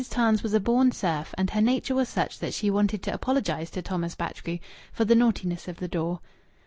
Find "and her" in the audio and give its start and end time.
1.37-1.61